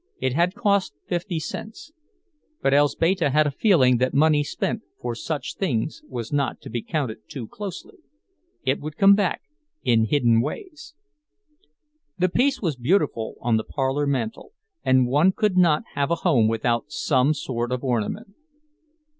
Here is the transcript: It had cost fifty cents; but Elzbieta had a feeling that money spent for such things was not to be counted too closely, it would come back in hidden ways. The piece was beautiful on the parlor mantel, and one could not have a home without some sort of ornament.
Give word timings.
It 0.19 0.33
had 0.33 0.55
cost 0.55 0.95
fifty 1.05 1.39
cents; 1.39 1.91
but 2.59 2.73
Elzbieta 2.73 3.29
had 3.29 3.45
a 3.45 3.51
feeling 3.51 3.97
that 3.97 4.15
money 4.15 4.43
spent 4.43 4.81
for 4.99 5.13
such 5.13 5.57
things 5.57 6.01
was 6.09 6.33
not 6.33 6.59
to 6.61 6.71
be 6.71 6.81
counted 6.81 7.29
too 7.29 7.47
closely, 7.47 7.99
it 8.65 8.79
would 8.79 8.97
come 8.97 9.13
back 9.13 9.43
in 9.83 10.05
hidden 10.05 10.41
ways. 10.41 10.95
The 12.17 12.29
piece 12.29 12.63
was 12.63 12.77
beautiful 12.77 13.35
on 13.41 13.57
the 13.57 13.63
parlor 13.63 14.07
mantel, 14.07 14.53
and 14.83 15.05
one 15.05 15.33
could 15.33 15.55
not 15.55 15.83
have 15.93 16.09
a 16.09 16.15
home 16.25 16.47
without 16.47 16.85
some 16.91 17.35
sort 17.35 17.71
of 17.71 17.83
ornament. 17.83 18.33